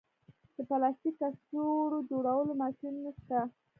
د 0.55 0.57
پلاستیک 0.69 1.15
کڅوړو 1.31 1.99
جوړولو 2.09 2.53
ماشینونه 2.63 3.09
شته 3.19 3.39